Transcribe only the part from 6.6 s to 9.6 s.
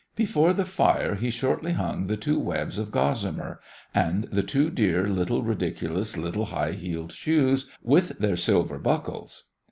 heeled shoes, with their silver buckles.